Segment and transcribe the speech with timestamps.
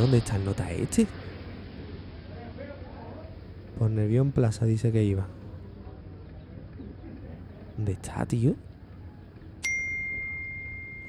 [0.00, 1.06] ¿dónde está el nota este?
[3.78, 5.26] Por Nervión Plaza dice que iba.
[7.76, 8.54] ¿Dónde está, tío?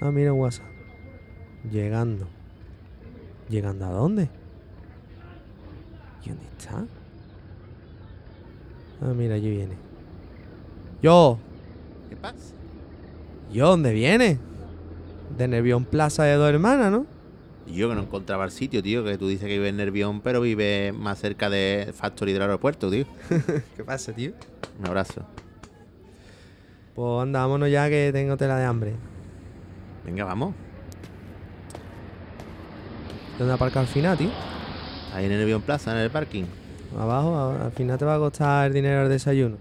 [0.01, 0.65] Ah, mira WhatsApp.
[1.71, 2.27] Llegando.
[3.49, 4.29] ¿Llegando a dónde?
[6.23, 6.85] ¿Y dónde está?
[9.01, 9.75] Ah, mira, allí viene.
[11.01, 11.37] Yo.
[12.09, 12.53] ¿Qué pasa?
[13.51, 14.39] ¿Yo dónde viene?
[15.37, 17.14] De Nervión Plaza de dos hermanas, ¿no?
[17.67, 20.21] Y yo que no encontraba el sitio, tío, que tú dices que vive en Nervión,
[20.21, 23.05] pero vive más cerca de Factory del aeropuerto, tío.
[23.75, 24.33] ¿Qué pasa, tío?
[24.79, 25.25] Un abrazo.
[26.93, 28.93] Pues anda, vámonos ya que tengo tela de hambre.
[30.05, 30.53] Venga, vamos.
[33.39, 34.29] ¿Dónde aparca al final, tío?
[35.13, 36.45] Ahí en Nervión Plaza, en el parking.
[36.97, 39.57] Abajo, al final te va a costar el dinero del desayuno.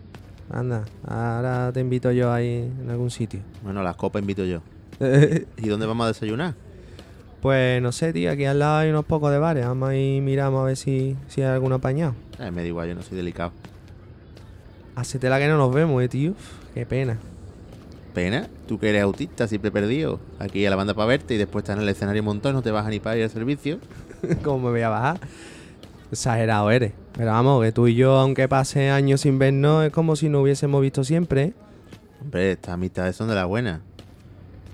[0.51, 3.41] Anda, ahora te invito yo ahí en algún sitio.
[3.63, 4.61] Bueno, las copas invito yo.
[5.01, 6.55] ¿Y dónde vamos a desayunar?
[7.45, 9.67] Pues no sé, tío, aquí al lado hay unos pocos de bares.
[9.67, 12.15] Vamos ahí miramos a ver si, si hay alguno apañado.
[12.41, 13.53] Eh, me da igual, yo no soy delicado.
[14.97, 16.33] Hace tela que no nos vemos, eh, tío.
[16.73, 17.19] Qué pena.
[18.15, 20.21] Pena, tú que eres autista, siempre perdido.
[20.39, 22.63] Aquí a la banda para verte y después estás en el escenario un montón, no
[22.63, 23.79] te bajas ni para ir al servicio.
[24.43, 25.21] ¿Cómo me voy a bajar?
[26.11, 26.95] Exagerado eres.
[27.15, 30.41] Pero vamos, que tú y yo, aunque pase años sin vernos, es como si no
[30.41, 31.43] hubiésemos visto siempre.
[31.43, 31.55] ¿eh?
[32.23, 33.83] Hombre, estas amistades son de las buenas.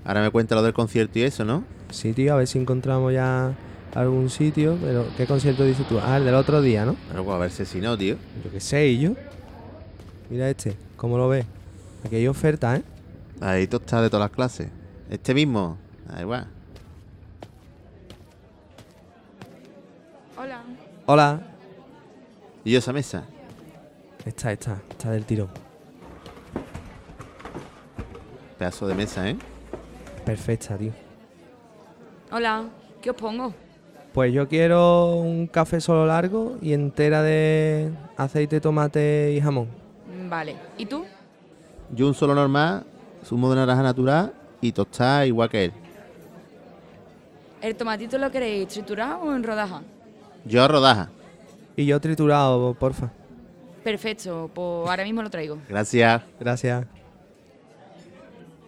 [0.05, 1.65] Ahora me cuenta lo del concierto y eso, ¿no?
[1.91, 3.53] Sí, tío, a ver si encontramos ya
[3.93, 4.77] algún sitio.
[4.81, 5.99] Pero, ¿qué concierto dices tú?
[5.99, 6.95] Ah, el del otro día, ¿no?
[7.09, 8.15] Pero pues a ver si no, tío.
[8.43, 9.11] Yo qué sé, ¿y yo?
[10.29, 11.45] Mira este, ¿cómo lo ves?
[12.05, 12.83] Aquí hay oferta, ¿eh?
[13.41, 14.69] Ahí tú estás de todas las clases.
[15.09, 16.47] Este mismo, da igual.
[20.37, 20.63] Hola.
[21.05, 21.41] Hola.
[22.63, 23.25] ¿Y esa mesa?
[24.25, 25.49] Esta, esta, esta del tirón.
[28.57, 29.35] Pedazo de mesa, ¿eh?
[30.25, 31.10] Perfecta, tío.
[32.31, 32.65] Hola.
[33.01, 33.53] ¿Qué os pongo?
[34.13, 39.67] Pues yo quiero un café solo largo y entera de aceite, tomate y jamón.
[40.07, 40.55] Mm, Vale.
[40.77, 41.05] ¿Y tú?
[41.93, 42.85] Yo un solo normal,
[43.25, 45.73] zumo de naranja natural y tostada igual que él.
[47.61, 49.81] ¿El tomatito lo queréis triturado o en rodaja?
[50.45, 51.09] Yo rodaja.
[51.75, 53.11] Y yo triturado, porfa.
[53.83, 55.57] Perfecto, pues ahora mismo lo traigo.
[55.67, 56.21] Gracias.
[56.39, 56.85] Gracias.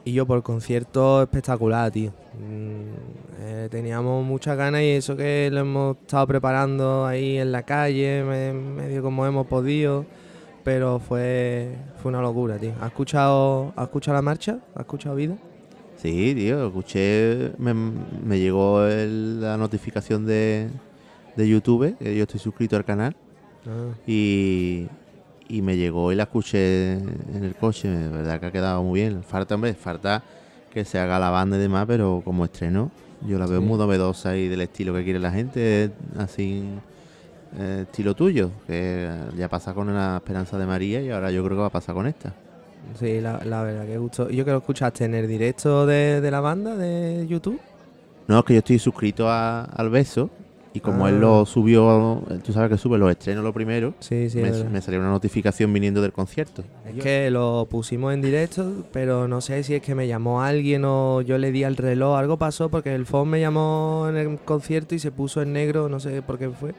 [0.05, 2.11] Y yo por concierto espectacular, tío.
[2.37, 7.63] Mm, eh, teníamos muchas ganas y eso que lo hemos estado preparando ahí en la
[7.63, 10.05] calle, me- medio como hemos podido.
[10.65, 12.71] Pero fue, fue una locura, tío.
[12.79, 14.59] ¿Has escuchado, ¿Has escuchado la marcha?
[14.75, 15.35] ¿Has escuchado vida?
[15.97, 20.67] Sí, tío, escuché, me, me llegó el- la notificación de,
[21.35, 23.15] de YouTube, que yo estoy suscrito al canal,
[23.65, 24.87] Ah, y,
[25.53, 29.01] y me llegó y la escuché en el coche, de verdad que ha quedado muy
[29.01, 29.23] bien.
[29.23, 30.23] Falta, hombre, falta
[30.73, 32.89] que se haga la banda y demás, pero como estreno,
[33.27, 33.65] yo la veo Sí.
[33.65, 36.63] muy novedosa y del estilo que quiere la gente, así,
[37.57, 41.55] eh, estilo tuyo, que ya pasa con la Esperanza de María y ahora yo creo
[41.57, 42.33] que va a pasar con esta.
[42.99, 44.29] sí, la, la verdad que gustó.
[44.29, 47.59] ¿Y yo que lo escuchaste en el directo de, de la banda de YouTube?
[48.27, 50.29] No, es que yo estoy suscrito a- al beso
[50.73, 51.09] y como Ah.
[51.09, 54.81] él lo subió, tú sabes que sube los estrenos lo primero, Sí, sí, me, me
[54.81, 56.63] salió una notificación viniendo del concierto.
[56.85, 60.83] Es que lo pusimos en directo, pero no sé si es que me llamó alguien
[60.85, 64.38] o yo le di al reloj, algo pasó porque el phone me llamó en el
[64.39, 66.73] concierto y se puso en negro, no sé por qué fue.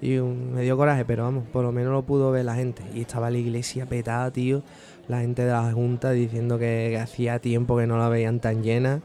[0.00, 2.82] Y me dio coraje, pero vamos, por lo menos lo pudo ver la gente.
[2.92, 4.62] Y estaba la iglesia petada, tío.
[5.06, 8.62] La gente de la Junta diciendo que, que hacía tiempo que no la veían tan
[8.64, 9.00] llena.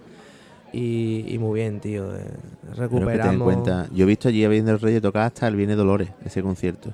[0.74, 2.16] Y, y muy bien, tío.
[2.16, 2.26] eh,
[2.76, 3.44] Recuperamos.
[3.44, 6.42] cuenta, yo he visto allí a Virgen del Rey tocar hasta el Viene Dolores, ese
[6.44, 6.92] concierto.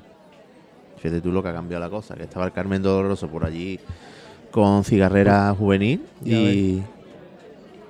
[0.97, 3.79] Fíjate tú lo que ha cambiado la cosa, que estaba el Carmen Doloroso por allí
[4.51, 6.81] con cigarrera juvenil y,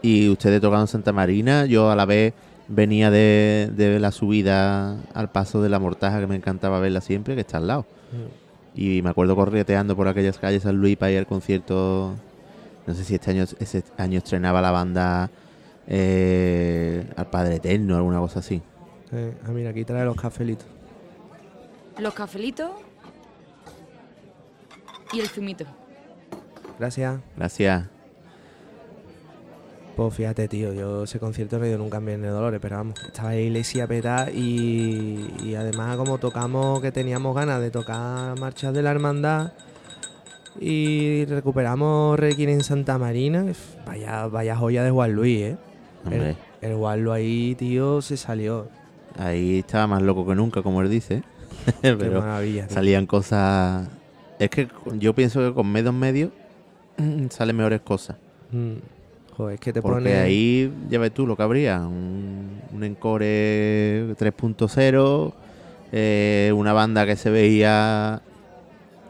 [0.01, 2.33] y ustedes tocando Santa Marina, yo a la vez
[2.69, 7.35] venía de, de la subida al paso de la mortaja que me encantaba verla siempre,
[7.35, 7.85] que está al lado.
[8.11, 8.79] Mm.
[8.79, 12.13] Y me acuerdo correteando por aquellas calles San Luis para ir al concierto.
[12.87, 15.29] No sé si este año, ese año estrenaba la banda
[15.87, 18.61] eh, al Padre Eterno alguna cosa así.
[19.11, 20.67] Eh, ah, mira, aquí trae los cafelitos.
[21.99, 22.71] Los cafelitos
[25.11, 25.65] y el zumito.
[26.79, 27.19] Gracias.
[27.37, 27.85] Gracias.
[29.95, 32.77] Pues fíjate, tío, yo ese concierto no he ido nunca en Viernes de Dolores, pero
[32.77, 38.39] vamos, estaba la iglesia petada y, y además como tocamos que teníamos ganas de tocar
[38.39, 39.53] marchas de la hermandad
[40.59, 43.45] y recuperamos Requiem en Santa Marina,
[43.85, 45.57] vaya, vaya joya de Juan Luis, ¿eh?
[46.05, 48.67] Hombre, El, el Luis ahí, tío, se salió.
[49.17, 51.23] ahí estaba más loco que nunca, como él dice.
[51.81, 52.67] Qué Pero maravilla.
[52.67, 52.75] tío.
[52.75, 53.87] salían cosas.
[54.39, 54.67] Es que
[54.97, 56.31] yo pienso que con medios medios
[57.29, 58.17] salen mejores cosas.
[58.51, 58.73] Mm.
[59.37, 60.15] Joder, es que te Porque pone...
[60.17, 63.25] ahí, ya ves tú lo que habría, un, un Encore
[64.15, 65.33] 3.0,
[65.91, 68.21] eh, una banda que se veía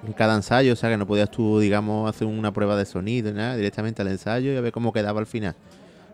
[0.07, 3.31] en cada ensayo, o sea que no podías tú, digamos, hacer una prueba de sonido,
[3.31, 5.55] ni nada, directamente al ensayo y a ver cómo quedaba al final,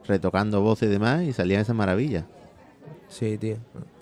[0.09, 2.25] retocando voces y demás, y salían esas maravillas.
[3.07, 3.55] Sí, tío.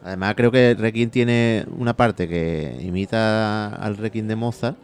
[0.03, 4.77] Además creo que Requiem tiene una parte que imita al Requiem de Mozart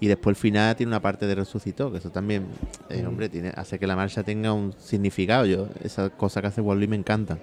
[0.00, 2.44] y después el final tiene una parte de Resucitó, que eso también,
[2.88, 3.08] eh, Mm.
[3.08, 5.44] hombre, tiene, hace que la marcha tenga un significado.
[5.46, 7.38] Yo, esas cosas que hace Wally me encantan.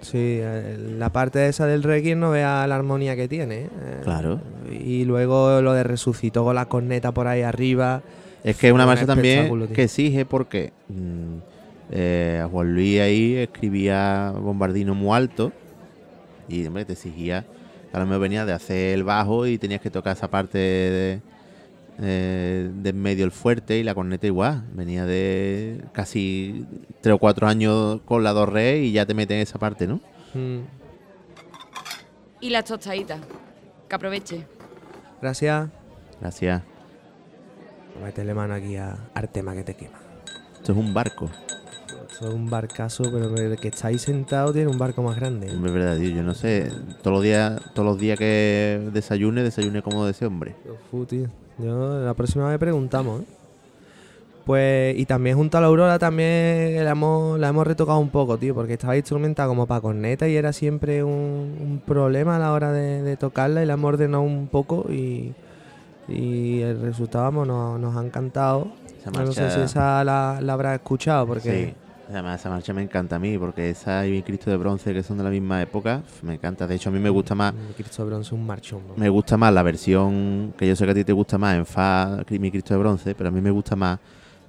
[0.00, 3.62] Sí, eh, la parte esa del Requiem no vea la armonía que tiene.
[3.62, 3.68] ¿eh?
[4.04, 4.40] Claro.
[4.70, 8.02] Y luego lo de resucitó con la corneta por ahí arriba.
[8.44, 9.68] Es que es una Un marcha también tío.
[9.72, 11.38] que exige porque mm,
[11.90, 15.52] eh, a Juan Luis ahí escribía bombardino muy alto
[16.48, 17.44] y hombre, te exigía,
[17.92, 21.20] a lo mejor venía de hacer el bajo y tenías que tocar esa parte de,
[22.00, 24.64] eh, de en medio el fuerte y la corneta igual.
[24.72, 26.66] Venía de casi
[27.00, 30.00] tres o cuatro años con la dos re y ya te meten esa parte, ¿no?
[30.34, 30.60] Mm,
[32.40, 33.20] Y las tostaditas.
[33.88, 34.44] Que aproveche.
[35.22, 35.68] Gracias.
[36.20, 36.62] Gracias.
[38.02, 39.98] Métele mano aquí a Artema que te quema.
[40.56, 41.30] Esto es un barco.
[42.20, 45.48] Es un barcazo, pero el que estáis sentado tiene un barco más grande.
[45.48, 46.10] Es verdad, tío.
[46.10, 46.70] Yo no sé.
[47.02, 50.54] Todos los días, todos los días que desayune, desayune como de ese hombre.
[51.08, 51.26] Tío.
[51.58, 53.24] Yo, la próxima vez preguntamos, ¿eh?
[54.44, 58.36] Pues, y también junto a la Aurora también la hemos, la hemos retocado un poco,
[58.36, 62.52] tío, porque estaba instrumentada como para corneta y era siempre un, un problema a la
[62.52, 65.32] hora de, de tocarla y la hemos ordenado un poco y,
[66.08, 68.68] y el resultado vamos, nos, nos ha encantado.
[69.14, 71.83] No sé si esa la, la habrá escuchado, porque Sí.
[72.08, 75.02] Además, esa marcha me encanta a mí, porque esa y mi Cristo de Bronce, que
[75.02, 76.66] son de la misma época, me encanta.
[76.66, 78.82] De hecho, a mí me gusta más mm, Cristo de Bronce es un marchón.
[78.86, 78.94] ¿no?
[78.96, 81.66] me gusta más la versión que yo sé que a ti te gusta más en
[81.66, 83.98] Fa, mi Cristo de Bronce, pero a mí me gusta más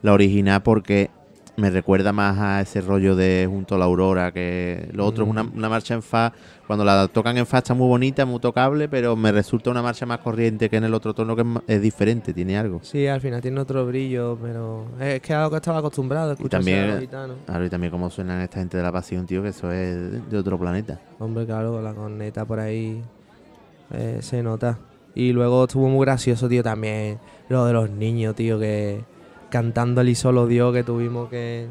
[0.02, 1.10] la original porque
[1.58, 5.30] me recuerda más a ese rollo de junto a la aurora, que lo otro es
[5.30, 6.34] una, una marcha en Fa,
[6.68, 10.06] cuando la tocan en Fa está muy bonita, muy tocable, pero me resulta una marcha
[10.06, 11.48] más corriente que en el otro tono que es,
[11.78, 12.80] es diferente, tiene algo.
[12.84, 16.34] Sí, al final tiene otro brillo, pero es que es algo que estaba acostumbrado a
[16.34, 17.38] escuchar también- a los gitanos.
[17.66, 20.60] Y también como suenan esta gente de la pasión, tío, que eso es de otro
[20.60, 21.00] planeta.
[21.20, 23.02] Hombre, claro, la corneta por ahí
[23.94, 24.78] eh, se nota.
[25.14, 27.18] Y luego estuvo muy gracioso, tío, también
[27.48, 29.00] lo de los niños, tío, que
[29.50, 31.68] cantando el y solo Dios que tuvimos que...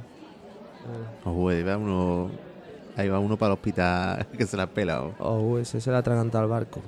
[1.24, 2.30] Ahí va uno,
[2.96, 5.02] ahí va uno para el hospital que se la pela.
[5.02, 5.14] oh.
[5.18, 6.80] Oh, ese se le ha atragantado al barco.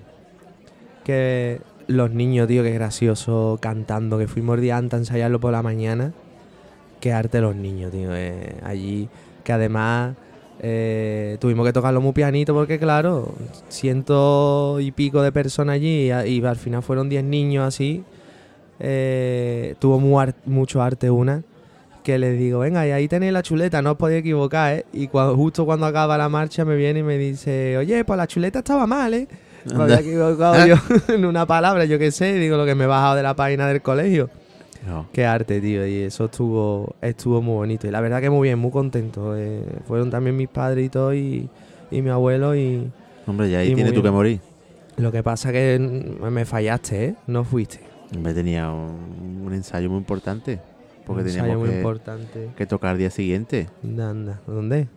[1.04, 5.62] Que los niños, tío, que gracioso cantando, que fuimos día antes a ensayarlo por la
[5.62, 6.12] mañana.
[7.00, 9.08] Qué arte los niños, tío, eh, allí.
[9.44, 10.16] Que además
[10.60, 13.34] eh, tuvimos que tocarlo muy pianito porque, claro,
[13.68, 18.04] ciento y pico de personas allí y, y al final fueron diez niños así.
[18.80, 21.42] Eh, tuvo ar- mucho arte una.
[22.02, 24.84] Que les digo, venga, y ahí tenéis la chuleta, no os podéis equivocar, ¿eh?
[24.92, 28.28] Y cua- justo cuando acaba la marcha me viene y me dice, oye, pues la
[28.28, 29.26] chuleta estaba mal, ¿eh?
[29.74, 30.76] Me había equivocado yo
[31.12, 33.66] en una palabra, yo qué sé, digo lo que me he bajado de la página
[33.66, 34.30] del colegio.
[34.86, 35.08] No.
[35.12, 37.88] Qué arte, tío, y eso estuvo estuvo muy bonito.
[37.88, 39.36] Y la verdad que muy bien, muy contento.
[39.36, 41.48] eh, fueron también mis padres y todo, y,
[41.90, 42.88] mi abuelo, y
[43.26, 44.12] Hombre, ya ahí Y muy tienes tú bien.
[44.12, 44.40] que morir.
[44.98, 45.76] lo que pasa que
[46.30, 47.14] me fallaste, ¿eh?
[47.26, 47.80] No fuiste.
[48.14, 50.60] Hombre, tenía un, un ensayo muy importante.
[51.06, 52.50] Porque Un ensayo teníamos muy que, importante.
[52.56, 53.68] que tocar el día siguiente.
[53.82, 54.88] Anda, ¿dónde?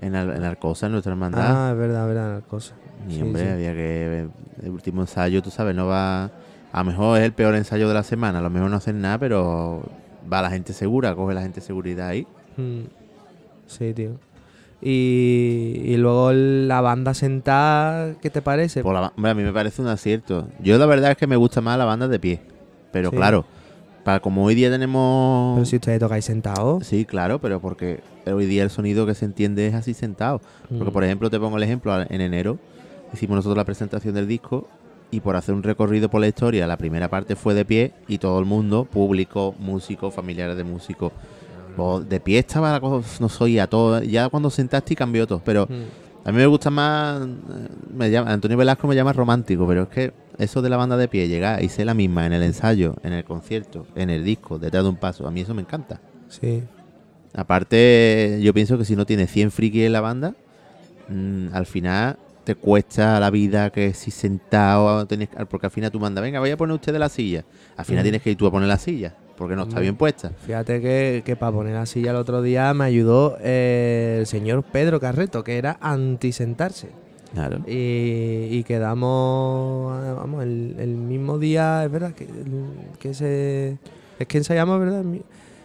[0.00, 1.68] En, Al- en Arcosa, en nuestra hermandad.
[1.68, 2.74] Ah, es verdad, verdad, la cosa.
[3.08, 3.48] y sí, hombre, sí.
[3.48, 4.28] había que.
[4.62, 6.24] El último ensayo, tú sabes, no va.
[6.72, 8.38] A lo mejor es el peor ensayo de la semana.
[8.38, 9.82] A lo mejor no hacen nada, pero
[10.32, 12.26] va la gente segura, coge la gente seguridad ahí.
[12.56, 12.82] Mm,
[13.66, 14.10] Sí, tío.
[14.82, 18.82] Y, y luego la banda sentada, ¿qué te parece?
[18.82, 20.48] Por la hombre, a mí me parece un acierto.
[20.62, 22.40] Yo la verdad es que me gusta más la banda de pie.
[22.92, 23.16] Pero Sí.
[23.16, 23.44] claro,
[24.04, 25.56] para como hoy día tenemos.
[25.56, 26.86] Pero si ustedes tocáis sentados.
[26.86, 30.40] Sí, claro, pero porque hoy día el sonido que se entiende es así sentado.
[30.68, 30.92] Porque, Mm.
[30.92, 32.58] por ejemplo, te pongo el ejemplo, en enero
[33.12, 34.68] hicimos nosotros la presentación del disco
[35.10, 38.18] y por hacer un recorrido por la historia, la primera parte fue de pie y
[38.18, 41.12] todo el mundo, público, músicos, familiares de músicos,
[41.76, 44.02] pues, de pie estaba la cosa, no soy a todo.
[44.02, 46.28] Ya cuando sentaste y cambió todo, pero Mm.
[46.28, 47.20] a mí me gusta más,
[47.92, 51.08] me llama, Antonio Velasco me llama romántico, pero es que eso de la banda de
[51.08, 54.58] pie, llegar y ser la misma en el ensayo, en el concierto, en el disco,
[54.58, 56.00] detrás de un paso, a mí eso me encanta.
[56.28, 56.62] Sí.
[57.34, 60.34] Aparte, yo pienso que si no tienes 100 frikis en la banda,
[61.08, 65.90] mm, al final te cuesta la vida que si sentado, tenés, que- porque al final
[65.92, 67.44] tú mandas, venga, voy a poner usted de la silla.
[67.76, 68.04] Al final Mm.
[68.04, 70.32] tienes que ir tú a poner la silla, porque no está bien puesta.
[70.46, 74.62] Fíjate que, que para poner la silla el otro día me ayudó eh, el señor
[74.62, 76.90] Pedro Carreto, que era anti-sentarse.
[77.32, 77.60] Claro.
[77.66, 82.26] Y, y quedamos, vamos, el, el mismo día, es verdad, que,
[82.98, 83.78] que se,
[84.18, 85.00] es que ensayamos, ¿verdad?
[85.00, 85.22] El, mi-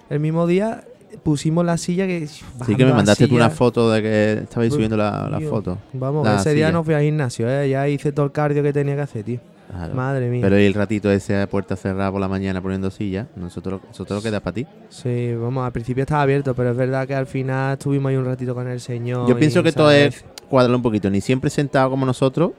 [0.10, 0.86] el mismo día
[1.24, 2.27] pusimos la silla que...
[2.27, 5.50] Sí que me mandaste tú una foto de que estabais subiendo la, la tío.
[5.50, 5.77] foto.
[5.94, 7.67] Vamos, la ese día no fui al gimnasio, ¿eh?
[7.70, 9.39] ya hice todo el cardio que tenía que hacer, tío.
[9.69, 9.93] Claro.
[9.95, 10.41] Madre mía.
[10.41, 14.29] Pero el ratito ese a puerta cerrada por la mañana poniendo sillas, nosotros, nosotros lo
[14.29, 14.67] queda para ti.
[14.89, 18.25] Sí, vamos, al principio estaba abierto, pero es verdad que al final estuvimos ahí un
[18.25, 19.27] ratito con el señor.
[19.27, 22.51] Yo pienso que todo es cuadrarlo un poquito, ni siempre sentado como nosotros,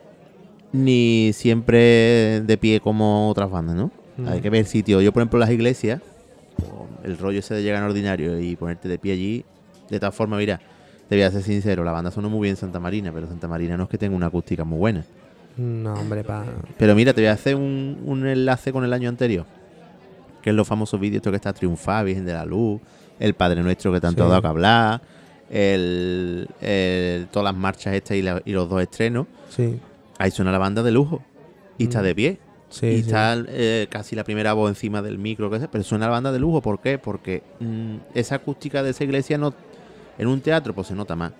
[0.72, 3.90] ni siempre de pie como otras bandas, ¿no?
[4.16, 4.28] Mm.
[4.28, 5.00] Hay que ver sitio.
[5.00, 6.00] Yo, por ejemplo, las iglesias,
[6.56, 6.70] pues,
[7.04, 9.44] el rollo ese de llegar en ordinario y ponerte de pie allí,
[9.88, 10.60] de todas formas, mira,
[11.08, 13.46] te voy a ser sincero, la banda sonó muy bien en Santa Marina, pero Santa
[13.46, 15.04] Marina no es que tenga una acústica muy buena.
[15.56, 16.44] No, hombre, pa...
[16.78, 19.46] Pero mira, te voy a hacer un, un enlace con el año anterior.
[20.42, 22.80] Que es los famosos vídeos estos que está Triunfar, Virgen de la Luz,
[23.18, 24.26] El Padre Nuestro que tanto Sí.
[24.26, 25.00] ha dado que hablar,
[25.50, 29.26] el, el- todas las marchas estas y, la- y los dos estrenos.
[29.48, 29.78] Sí,
[30.18, 31.22] Ahí suena la banda de lujo.
[31.78, 32.04] Y está Mm.
[32.04, 32.38] de pie.
[32.70, 33.00] sí, y sí.
[33.00, 36.32] está eh, casi la primera voz encima del micro, que sea, pero suena la banda
[36.32, 36.60] de lujo.
[36.62, 36.98] ¿Por qué?
[36.98, 39.54] Porque mm, esa acústica de esa iglesia no
[40.18, 41.32] en un teatro pues se nota más.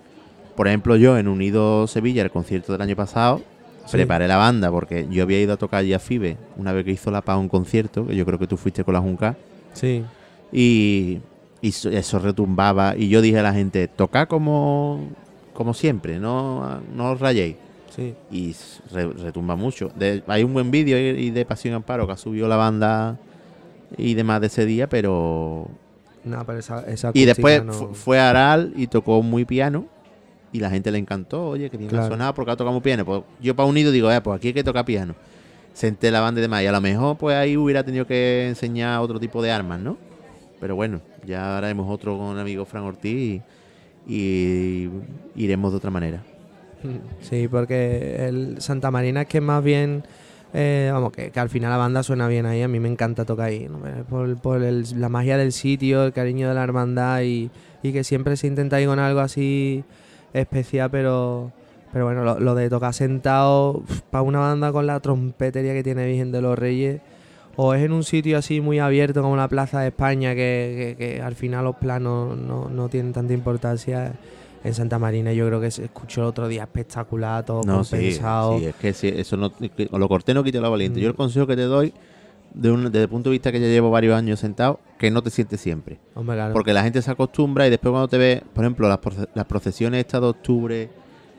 [0.55, 3.41] Por ejemplo, yo en Unido Sevilla, el concierto del año pasado,
[3.87, 3.97] Sí.
[3.97, 6.91] preparé la banda porque yo había ido a tocar allí a FIBE una vez que
[6.91, 9.35] hizo la PA un concierto, que yo creo que tú fuiste con la Junca,
[9.73, 10.03] Sí,
[10.51, 11.19] y,
[11.61, 12.95] y so- eso retumbaba.
[12.97, 15.09] Y yo dije a la gente, toca como,
[15.53, 17.55] como siempre, no, no os rayéis.
[17.95, 18.13] sí.
[18.31, 18.55] Y
[18.91, 19.89] re- retumba mucho.
[19.95, 23.17] De- hay un buen vídeo y, de Pasión Amparo que ha subido la banda
[23.97, 25.67] y demás de ese día, pero...
[26.23, 29.85] No, pero esa, esa Y después no- fue a Aral y tocó muy piano.
[30.51, 32.05] Y la gente le encantó, oye, que bien Claro.
[32.05, 33.03] ha sonado porque ha tocado piano.
[33.05, 35.13] Pues yo para unido digo, eh, pues aquí hay que tocar piano.
[35.73, 36.63] Senté la banda y demás.
[36.63, 39.97] Y a lo mejor pues ahí hubiera tenido que enseñar otro tipo de armas, ¿no?
[40.59, 43.41] Pero bueno, ya haremos otro con el amigo Fran Ortiz y,
[44.07, 44.89] y
[45.35, 46.23] iremos de otra manera.
[47.21, 50.03] Sí, porque el Santa Marina es que más bien,
[50.53, 53.25] eh, vamos, que, que al final la banda suena bien ahí, a mí me encanta
[53.25, 53.79] tocar ahí, ¿no?
[54.05, 57.49] Por, por el- la magia del sitio, el cariño de la hermandad y,
[57.83, 59.83] y que siempre se intenta ir con algo así
[60.33, 61.51] especial, pero,
[61.93, 66.05] pero bueno, lo, lo de tocar sentado para una banda con la trompetería que tiene
[66.05, 67.01] Virgen de los Reyes,
[67.55, 71.05] o es en un sitio así muy abierto como la Plaza de España, que, que-
[71.15, 74.13] que al final los planos no, no tienen tanta importancia.
[74.63, 78.57] En Santa Marina yo creo que se escuchó el otro día espectacular, todo No, compensado.
[78.59, 79.51] sí, es que sí, eso no,
[79.91, 80.99] lo corté no quita lo valiente.
[80.99, 81.03] Mm.
[81.03, 81.93] Yo el consejo que te doy,
[82.53, 85.21] de un- desde el punto de vista que ya llevo varios años sentado, que no
[85.21, 85.99] te sientes siempre.
[86.15, 86.53] Hombre, claro.
[86.53, 89.45] Porque la gente se acostumbra y después cuando te ve, por ejemplo, las, proce- las
[89.45, 90.89] procesiones estas de octubre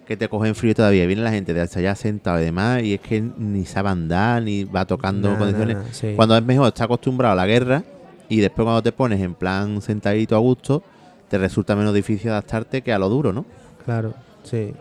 [0.07, 2.95] que te cogen frío todavía, viene la gente de hasta allá sentado y demás, y
[2.95, 5.77] es que ni sabe andar, ni va tocando Nah, condiciones.
[5.77, 6.13] nah, sí.
[6.17, 7.83] Cuando es mejor, está acostumbrado a la guerra,
[8.31, 10.83] y después cuando te pones en plan sentadito a gusto,
[11.29, 13.45] te resulta menos difícil adaptarte que a lo duro, ¿no?
[13.85, 14.73] Claro, sí.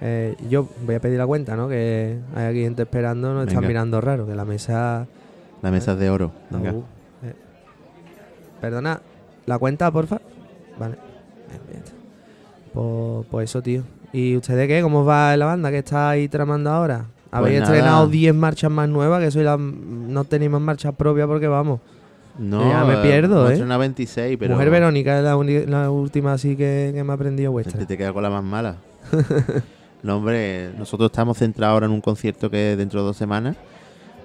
[0.00, 1.68] Eh, yo voy a pedir la cuenta, ¿no?
[1.68, 5.06] Que hay aquí gente esperando, nos están mirando raro, que la mesa...
[5.62, 6.32] La mesa es de oro.
[6.50, 6.72] Venga.
[6.72, 6.84] Uh,
[7.24, 7.34] eh.
[8.60, 9.00] Perdona,
[9.46, 10.20] ¿la cuenta, porfa?
[10.78, 10.96] Vale.
[12.72, 13.82] Pues, pues eso, tío.
[14.12, 14.82] ¿Y ustedes qué?
[14.82, 17.06] ¿Cómo va la banda que está ahí tramando ahora?
[17.30, 19.56] Habéis Pues estrenado 10 marchas más nuevas, que soy la...
[19.56, 21.80] no tenéis más marchas propias porque vamos.
[22.38, 23.52] No, Ya me eh, pierdo, ¿eh?
[23.52, 25.36] estrenado 26, pero Mujer Verónica es la,
[25.66, 27.84] la última así que, que me ha aprendido vuestra.
[27.86, 28.76] Te, queda con la más mala.
[30.02, 33.56] no, hombre, nosotros estamos centrados ahora en un concierto que dentro de dos semanas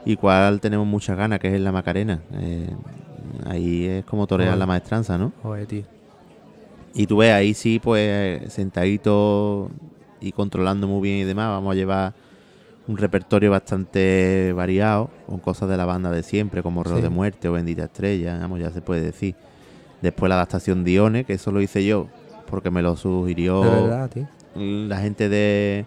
[0.06, 2.22] y cual tenemos muchas ganas, que es en la Macarena.
[2.34, 2.70] Eh,
[3.46, 5.34] ahí es como torear la maestranza, ¿no?
[5.42, 5.84] Joder, tío.
[6.94, 9.70] Y tú ves ahí sí, pues sentadito
[10.22, 12.14] y controlando muy bien y demás, vamos a llevar
[12.88, 17.02] un repertorio bastante variado, con cosas de la banda de siempre, como Reo Sí.
[17.02, 19.36] de Muerte o Bendita Estrella, vamos, ya se puede decir.
[20.02, 22.08] Después la adaptación Dione, que eso lo hice yo,
[22.50, 24.10] porque me lo sugirió verdad,
[24.56, 25.86] la gente de...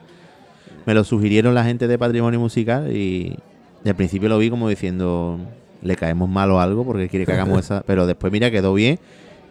[0.86, 3.38] Me lo sugirieron la gente de Patrimonio Musical y,
[3.84, 5.38] y al principio lo vi como diciendo,
[5.82, 7.82] le caemos mal o algo porque quiere que hagamos esa...
[7.86, 8.98] Pero después mira, quedó bien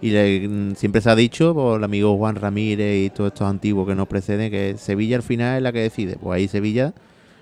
[0.02, 3.48] y le- mm, siempre se ha dicho por el amigo Juan Ramírez y todos estos
[3.48, 6.18] antiguos que nos preceden que Sevilla al final es la que decide.
[6.22, 6.94] Pues ahí Sevilla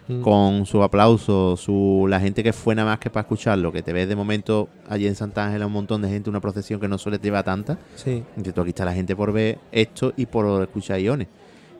[0.07, 0.21] Mm.
[0.21, 3.91] con su aplauso, su la gente que fue nada más que para escucharlo, que te
[3.91, 6.99] ves de momento allí en Santa Ángela un montón de gente, una procesión que no
[6.99, 7.79] suele llevar tanta.
[7.95, 8.21] Sí.
[8.53, 11.27] Tú, aquí está la gente por ver esto y por escuchar iones.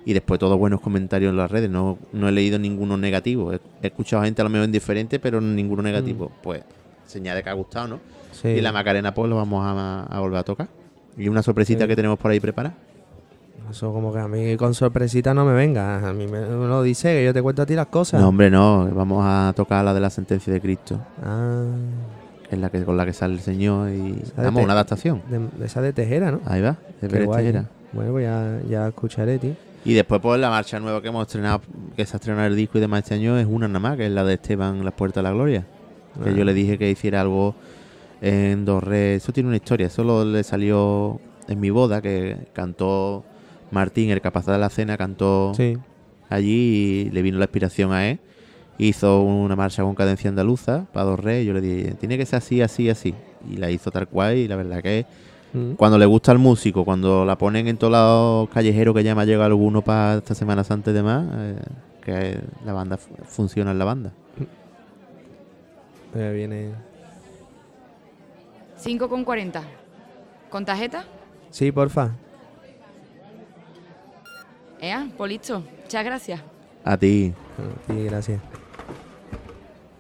[0.06, 1.70] Y después todos buenos comentarios en las redes.
[1.70, 3.52] No, no he leído ninguno negativo.
[3.52, 6.32] He, he escuchado gente a lo mejor indiferente, pero ninguno negativo.
[6.44, 6.64] Pues
[7.08, 8.00] señal de que ha gustado, ¿no?
[8.32, 8.50] sí.
[8.50, 10.68] Y la Macarena pues lo vamos a, a volver a tocar.
[11.18, 11.88] Y una sorpresita Sí.
[11.88, 12.76] que tenemos por ahí preparada.
[13.72, 16.08] Eso como que a mí con sorpresita no me venga.
[16.08, 18.22] A mí me lo dice, que yo te cuento a ti las cosas.
[18.22, 18.88] No, hombre, no.
[18.94, 21.00] Vamos a tocar la de la sentencia de Cristo.
[21.24, 21.64] Ah,
[22.52, 24.22] es la que con la que sale el Señor y...
[24.38, 25.24] Vamos, una adaptación.
[25.30, 26.42] de, de esa de Tejera, ¿no?
[26.46, 26.76] Ahí va.
[27.02, 27.28] De Pérez.
[27.32, 27.66] Tejera.
[27.92, 29.56] Bueno, pues ya, ya escucharé, tío.
[29.86, 31.62] Y después, pues, la marcha nueva que hemos estrenado,
[31.96, 34.08] que se ha estrenado el disco y demás este año, es una nada más, que
[34.08, 35.66] es la de Esteban, Las Puertas de la Gloria.
[36.24, 36.34] Que Ah.
[36.34, 37.56] yo le dije que hiciera algo
[38.22, 39.16] en Dorre.
[39.16, 39.88] Eso tiene una historia.
[39.88, 43.24] Eso lo- le salió en mi boda, que cantó
[43.72, 45.78] Martín, el capataz de la cena, cantó Sí.
[46.30, 48.20] allí y le vino la inspiración a él.
[48.78, 51.46] Hizo una marcha con cadencia andaluza para Dorre.
[51.46, 53.14] Yo le dije, tiene que ser así, así, así.
[53.50, 54.36] Y la hizo tal cual.
[54.38, 55.06] Y la verdad que
[55.56, 55.74] Mm.
[55.76, 59.22] cuando le gusta al músico, cuando la ponen en todos los callejeros que ya me
[59.22, 61.56] ha llegado alguno para esta Semana Santa y demás, eh,
[62.04, 64.12] que la banda fu- funciona en la banda.
[66.16, 66.72] Eh, viene.
[68.78, 69.64] 5 con 40.
[70.50, 71.06] ¿Con tarjeta?
[71.50, 72.12] Sí, porfa.
[74.82, 75.64] Ea, pues listo.
[75.84, 76.42] Muchas gracias.
[76.84, 77.34] A ti.
[77.88, 78.42] Sí, gracias.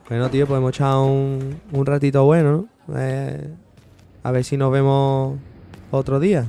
[0.10, 2.96] Bueno, tío, pues hemos echado un, un ratito bueno, ¿no?
[3.00, 3.50] Eh,
[4.26, 5.38] a ver si nos vemos
[5.92, 6.46] otro día.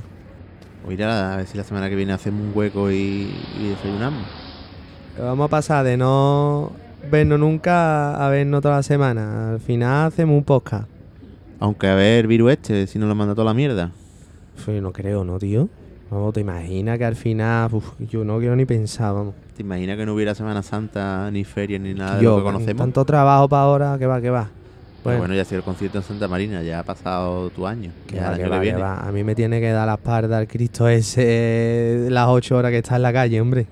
[0.87, 3.31] A ir a, a ver si la semana que viene hacemos un hueco y,
[3.61, 4.23] y desayunamos.
[5.19, 6.71] Vamos a pasar de no
[7.11, 9.51] vernos nunca a vernos toda la semana.
[9.51, 10.87] Al final hacemos un podcast.
[11.59, 13.91] Aunque a ver, Viru este, si nos lo manda toda la mierda.
[14.65, 15.69] Yo no creo, ¿no, tío?
[16.09, 17.69] Vamos, te imaginas que al final...
[17.71, 19.35] uf, yo no quiero ni pensar, vamos.
[19.55, 22.53] ¿Te imaginas que no hubiera Semana Santa, ni feria, ni nada de lo que con
[22.53, 22.79] conocemos?
[22.81, 24.49] tanto trabajo para ahora, que va, que va.
[25.03, 27.91] Bueno, bueno, ya ha sido el concierto en Santa Marina, ya ha pasado tu año.
[28.07, 28.79] que Ya va, el que año va, que que viene.
[28.81, 29.07] va.
[29.07, 32.79] A mí me tiene que dar la espalda el Cristo ese las ocho horas que
[32.79, 33.67] está en la calle, hombre.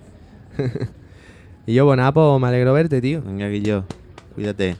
[1.65, 3.21] y yo, bueno, nada, pues me alegro verte, tío.
[3.21, 3.83] Venga, Guillo,
[4.35, 4.77] cuídate.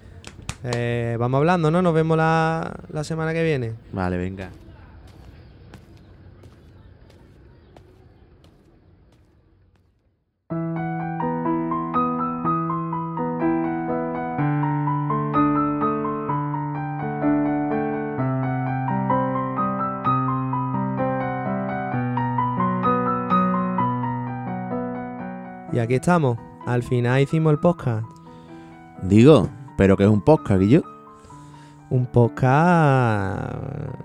[0.63, 1.81] Eh, vamos hablando, ¿no?
[1.81, 3.73] Nos vemos la, la semana que viene.
[3.91, 4.49] Vale, venga.
[25.85, 26.37] Aquí estamos.
[26.65, 28.05] Al final hicimos el podcast.
[29.03, 30.83] Digo, pero que es un podcast, Guillo.
[31.91, 33.53] Un podcast.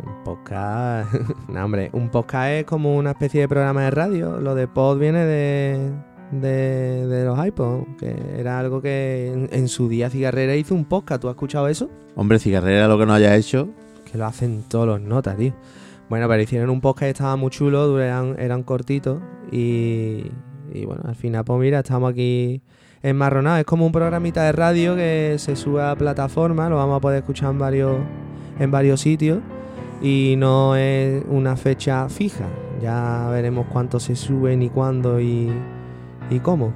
[0.04, 1.14] Un podcast.
[1.49, 4.38] no, hombre, un podcast es como una especie de programa de radio.
[4.40, 5.90] Lo de pod viene de.
[6.32, 7.97] de, de los iPods.
[7.99, 11.23] Que era algo que en, en su día Cigarrera hizo un podcast.
[11.23, 11.88] ¿Tú has escuchado eso?
[12.14, 13.71] Hombre, cigarrera lo que no haya hecho.
[14.04, 15.54] Que lo hacen todos los notas, tío.
[16.10, 20.25] Bueno, pero hicieron un podcast que estaba muy chulo, eran, eran cortitos y,
[20.73, 22.63] y bueno, al final, pues mira, estamos aquí
[23.02, 23.61] enmarronados.
[23.61, 27.19] Es como un programita de radio que se sube a plataforma, lo vamos a poder
[27.19, 27.97] escuchar en varios,
[28.59, 29.39] en varios sitios
[30.02, 32.47] y no es una fecha fija.
[32.83, 35.50] Ya veremos cuánto se sube, ni cuándo y,
[36.30, 36.73] y cómo.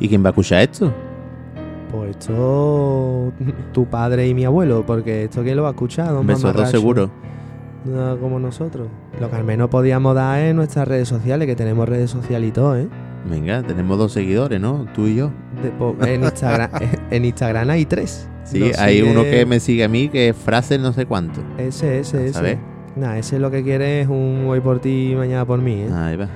[0.00, 0.92] ¿Y quién va a escuchar esto?
[1.90, 3.32] Pues esto,
[3.72, 6.26] tu padre y mi abuelo, porque esto quién lo va a escuchar, don
[6.66, 7.10] seguro.
[7.86, 8.88] No como nosotros.
[9.20, 12.52] Lo que al menos podíamos dar es nuestras redes sociales, que tenemos redes sociales y
[12.52, 12.88] todo, ¿eh?
[13.28, 14.86] Venga, tenemos dos seguidores, ¿no?
[14.94, 15.32] Tú y yo.
[15.62, 16.70] De- po- en, Instagram,
[17.10, 18.28] en Instagram hay tres.
[18.44, 21.06] Sí, Nos hay sigue- uno que me sigue a mí que es frase no sé
[21.06, 21.40] cuánto.
[21.58, 22.32] Ese, ese, ese.
[22.34, 22.58] ¿Sabes?
[22.94, 25.90] Nah, ese lo que quiere es un hoy por ti y mañana por mí, ¿eh?
[25.92, 26.28] Ahí va.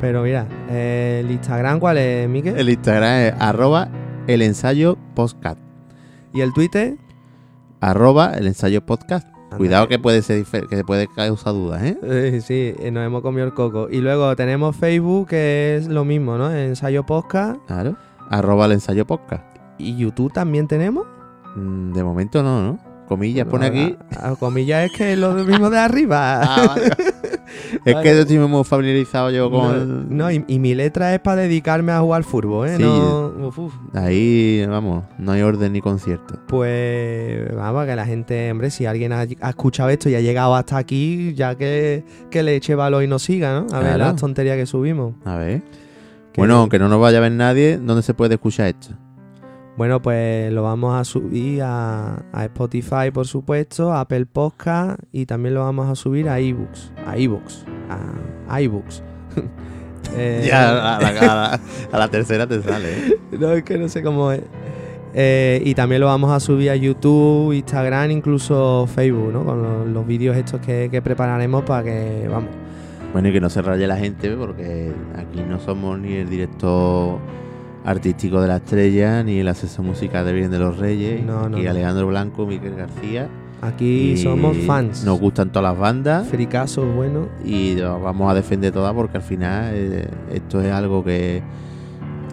[0.00, 2.58] Pero mira, eh, el Instagram, ¿cuál es, Miquel?
[2.58, 3.88] El Instagram es arroba
[4.26, 5.58] el ensayo podcast.
[6.32, 6.96] ¿Y el Twitter?
[7.80, 9.28] Arroba el ensayo podcast.
[9.56, 12.40] Cuidado que puede ser que puede causar dudas, ¿eh?
[12.40, 13.88] Sí, nos hemos comido el coco.
[13.90, 16.50] Y luego tenemos Facebook, que es lo mismo, ¿no?
[16.54, 17.58] Ensayo Podcast.
[17.66, 17.96] Claro.
[18.30, 19.42] Arroba el ensayo podcast.
[19.78, 21.06] ¿Y YouTube también tenemos?
[21.56, 22.78] Mm, De momento no, ¿no?
[23.06, 23.96] Comillas pone aquí.
[24.18, 26.40] A, a comillas es que es lo mismo de arriba.
[26.42, 26.90] Ah, vale.
[27.84, 31.92] es que estoy muy familiarizado yo con No, y, y mi letra es para dedicarme
[31.92, 32.76] a jugar fútbol, ¿eh?
[32.76, 32.82] Sí.
[32.82, 33.74] No, uf, uf.
[33.94, 36.38] Ahí, vamos, no hay orden ni concierto.
[36.46, 40.54] Pues vamos, que la gente, hombre, si alguien ha, ha escuchado esto y ha llegado
[40.54, 43.66] hasta aquí, ya que, que le eche valor y nos siga, ¿no?
[43.76, 45.14] A ver las tonterías que subimos.
[45.24, 45.62] A ver.
[46.32, 48.94] Que- Bueno, aunque no nos vaya a ver nadie, ¿dónde se puede escuchar esto?
[49.76, 55.26] Bueno, pues lo vamos a subir a, a Spotify, por supuesto, a Apple Podcast y
[55.26, 57.64] también lo vamos a subir a ebooks, a ebooks,
[58.48, 59.02] a iBooks.
[60.16, 61.60] Eh, Ya a la, a la-
[61.90, 63.18] a la tercera te sale, ¿eh?
[63.40, 64.42] No, es que no sé cómo es.
[65.12, 69.44] Eh, y también lo vamos a subir a YouTube, Instagram, incluso Facebook, ¿no?
[69.44, 72.50] Con los, los vídeos estos que, que prepararemos para que, vamos.
[73.12, 77.18] Bueno, y que no se raye la gente, porque aquí no somos ni el director
[77.84, 81.58] artístico de la estrella, ni el asesor musical de Virgen de los Reyes, No, no,
[81.58, 81.66] y.
[81.66, 83.28] Alejandro Blanco, Miquel García.
[83.60, 85.04] Aquí Y somos fans.
[85.04, 86.28] Nos gustan todas las bandas.
[86.28, 87.28] Fricasos, bueno.
[87.44, 91.42] y lo vamos a defender todas porque al final eh, esto es algo que,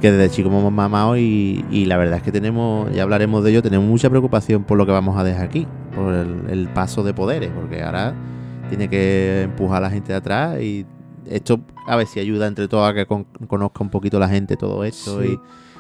[0.02, 3.52] que desde chico hemos mamado y, y la verdad es que tenemos, ya hablaremos de
[3.52, 7.02] ello, tenemos mucha preocupación por lo que vamos a dejar aquí, por el, el paso
[7.04, 8.14] de poderes, porque ahora
[8.68, 10.86] tiene que empujar a la gente de atrás y
[11.28, 14.56] esto a ver si ayuda entre todos a que con- conozca un poquito la gente
[14.58, 15.34] todo esto Sí.
[15.34, 15.40] y,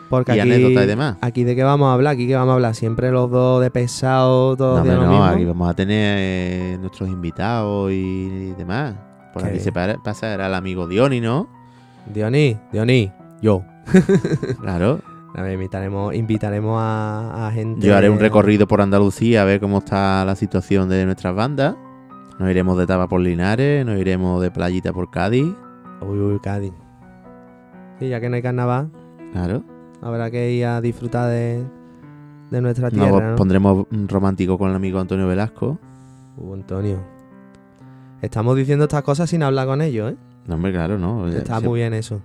[0.09, 1.17] Porque y aquí, anécdotas y demás.
[1.21, 3.71] aquí de qué vamos a hablar, aquí que vamos a hablar siempre los dos de
[3.71, 5.23] pesado, todos No, de lo no, mismo.
[5.25, 8.95] aquí vamos a tener eh, nuestros invitados y, demás.
[9.33, 11.47] Por Qué aquí se pa- pasará el amigo Dioni, ¿no?
[12.13, 13.63] Dioní, Dioní, yo.
[14.61, 14.99] Claro.
[15.33, 17.87] A ver, invitaremos, invitaremos a, a gente.
[17.87, 21.75] Yo haré un recorrido por Andalucía a ver cómo está la situación de nuestras bandas.
[22.41, 25.45] Nos iremos de Taba por Linares, nos iremos de Playita por Cádiz.
[26.01, 26.73] Uy, uy, Cádiz.
[27.99, 28.89] Sí, ya que no hay carnaval,
[29.31, 29.63] Claro.
[30.01, 31.63] habrá que ir a disfrutar de,
[32.49, 33.35] de nuestra Nos tierra, ¿no?
[33.35, 35.77] pondremos romántico con el amigo Antonio Velasco.
[36.35, 36.97] Uh, Antonio.
[38.23, 40.17] Estamos diciendo estas cosas sin hablar con ellos, ¿eh?
[40.47, 41.27] No, hombre, claro, ¿no?
[41.27, 42.21] Está Se- muy bien eso.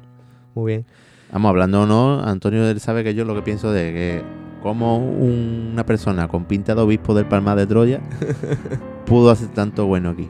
[0.55, 0.87] Muy bien.
[1.31, 4.22] Vamos, hablando o no, Antonio él sabe que yo lo que pienso de que
[4.62, 8.00] como un- una persona con pinta de obispo del Palmar de Troya
[9.07, 10.29] pudo hacer tanto bueno aquí.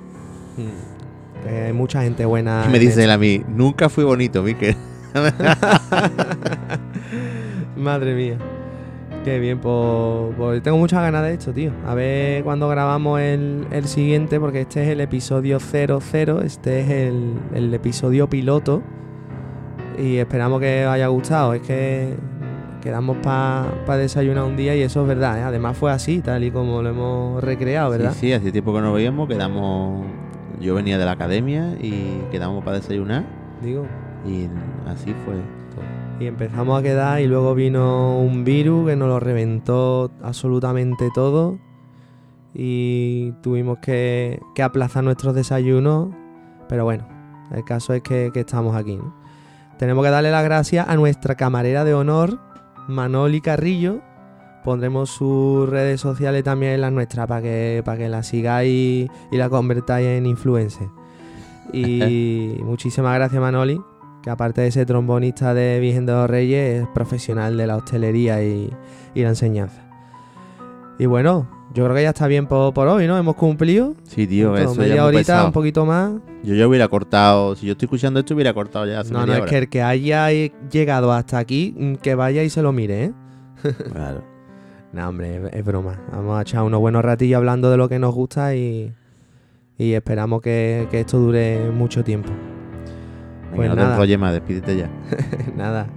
[0.57, 1.43] Mm.
[1.43, 2.65] Que hay mucha gente buena.
[2.67, 4.77] y me dice él a mí, nunca fui bonito, Miquel.
[7.77, 8.39] Madre mía.
[9.25, 11.73] Qué bien, pues, pues tengo muchas ganas de esto, tío.
[11.85, 16.91] A ver cuando grabamos el, el siguiente, porque este es el episodio 00, este es
[16.91, 18.83] el, el episodio piloto.
[19.99, 21.55] Y esperamos que os haya gustado.
[21.55, 22.15] Es que
[22.87, 25.41] quedamos para desayunar un día y eso es verdad.
[25.41, 25.43] ¿eh?
[25.43, 28.13] Además fue así, tal y como lo hemos recreado, ¿verdad?
[28.13, 30.07] Sí, sí, hace tiempo que no veíamos, quedamos...
[30.61, 33.25] Yo venía de la academia y quedamos para desayunar
[33.61, 33.87] Digo.
[34.25, 34.47] y
[34.89, 35.35] así fue
[35.75, 35.85] todo.
[36.21, 41.59] Y empezamos a quedar y luego vino un virus que nos lo reventó absolutamente todo.
[42.55, 46.09] Y tuvimos que, que aplazar nuestros desayunos.
[46.69, 47.07] Pero bueno,
[47.53, 48.97] el caso es que, que estamos aquí.
[48.97, 49.13] ¿no?
[49.77, 52.41] Tenemos que darle las gracias a nuestra camarera de honor,
[52.89, 54.01] Manoli Carrillo.
[54.65, 59.37] Pondremos sus redes sociales también en las nuestras para que, para que la sigáis y
[59.37, 60.89] la convertáis en influencer.
[61.73, 63.81] Y muchísimas gracias Manoli,
[64.23, 68.43] que aparte de ser trombonista de Virgen de los Reyes, es profesional de la hostelería
[68.43, 68.73] y,
[69.15, 69.86] y la enseñanza.
[70.99, 73.19] Y bueno, yo creo que ya está bien por, por hoy, ¿no?
[73.19, 73.95] Hemos cumplido.
[74.05, 75.47] Sí, tío, Todo, eso media horita, pesado.
[75.47, 76.13] un poquito más.
[76.43, 79.35] Yo ya hubiera cortado, si yo estoy escuchando esto hubiera cortado ya hace No, no,
[79.35, 80.31] es que el que haya
[80.71, 83.13] llegado hasta aquí, mm, que vaya y se lo mire, ¿eh?
[83.93, 84.23] Claro.
[84.93, 86.01] No, hombre, es, es broma.
[86.13, 88.93] Vamos a echar unos buenos ratillos hablando de lo que nos gusta y,
[89.77, 92.31] y esperamos que, que esto dure mucho tiempo.
[92.31, 93.93] Venga, Pues no te nada.
[93.95, 94.91] enrolles más, despídete ya.
[95.57, 95.89] Nada.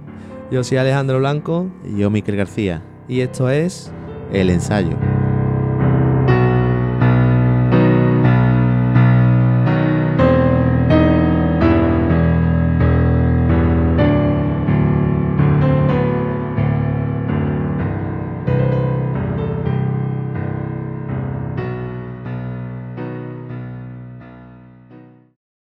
[0.50, 3.92] Yo soy Alejandro Blanco Y yo, Miquel García, y esto es
[4.32, 5.09] el ensayo.